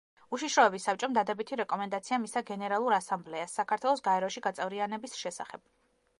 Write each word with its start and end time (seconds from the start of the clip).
უშიშროების 0.35 0.85
საბჭომ 0.87 1.17
დადებითი 1.17 1.59
რეკომენდაცია 1.61 2.19
მისცა 2.23 2.43
გენერალურ 2.47 2.97
ასამბლეას 2.99 3.55
საქართველოს 3.61 4.05
გაეროში 4.09 4.45
გაწევრიანების 4.49 5.17
შესახებ. 5.23 5.67